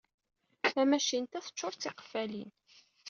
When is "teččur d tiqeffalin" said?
1.45-2.51